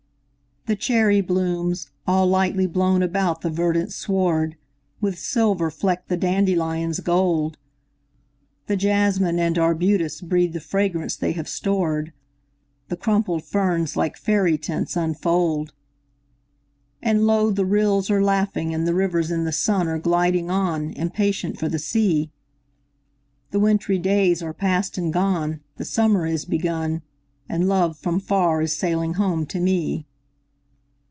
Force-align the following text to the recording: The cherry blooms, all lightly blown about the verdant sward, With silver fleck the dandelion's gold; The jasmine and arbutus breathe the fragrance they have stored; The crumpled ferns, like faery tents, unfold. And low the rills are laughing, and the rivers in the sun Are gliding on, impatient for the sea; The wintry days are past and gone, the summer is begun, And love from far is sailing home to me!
The 0.67 0.75
cherry 0.75 1.21
blooms, 1.21 1.89
all 2.05 2.27
lightly 2.27 2.67
blown 2.67 3.01
about 3.01 3.41
the 3.41 3.49
verdant 3.49 3.91
sward, 3.91 4.57
With 5.01 5.17
silver 5.17 5.71
fleck 5.71 6.07
the 6.07 6.15
dandelion's 6.15 6.99
gold; 6.99 7.57
The 8.67 8.75
jasmine 8.77 9.39
and 9.39 9.57
arbutus 9.57 10.21
breathe 10.21 10.53
the 10.53 10.59
fragrance 10.59 11.15
they 11.15 11.31
have 11.31 11.49
stored; 11.49 12.13
The 12.89 12.95
crumpled 12.95 13.43
ferns, 13.43 13.97
like 13.97 14.15
faery 14.15 14.59
tents, 14.59 14.95
unfold. 14.95 15.73
And 17.01 17.25
low 17.25 17.49
the 17.49 17.65
rills 17.65 18.11
are 18.11 18.21
laughing, 18.23 18.71
and 18.71 18.87
the 18.87 18.93
rivers 18.93 19.31
in 19.31 19.45
the 19.45 19.51
sun 19.51 19.87
Are 19.87 19.97
gliding 19.97 20.51
on, 20.51 20.91
impatient 20.91 21.57
for 21.59 21.69
the 21.69 21.79
sea; 21.79 22.29
The 23.49 23.59
wintry 23.59 23.97
days 23.97 24.43
are 24.43 24.53
past 24.53 24.95
and 24.99 25.11
gone, 25.11 25.61
the 25.77 25.85
summer 25.85 26.27
is 26.27 26.45
begun, 26.45 27.01
And 27.49 27.67
love 27.67 27.97
from 27.97 28.19
far 28.19 28.61
is 28.61 28.77
sailing 28.77 29.15
home 29.15 29.47
to 29.47 29.59
me! 29.59 30.05